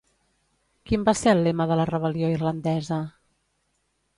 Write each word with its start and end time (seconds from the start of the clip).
Quin 0.91 1.03
va 1.09 1.13
ser 1.19 1.33
el 1.35 1.43
lema 1.49 1.67
de 1.73 1.77
la 1.81 1.85
Rebel·lió 1.91 2.33
irlandesa? 2.37 2.99